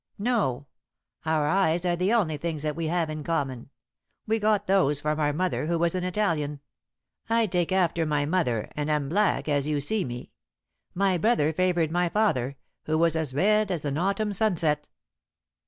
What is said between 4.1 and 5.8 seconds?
We got those from our mother, who